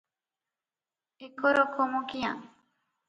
ଏକରକମ 1.27 2.03
କିଆଁ? 2.15 2.33